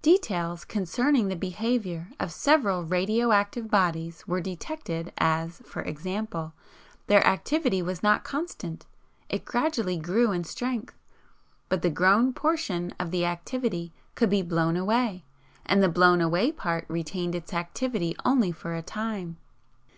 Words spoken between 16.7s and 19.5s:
RETAINED ITS ACTIVITY ONLY FOR A TIME.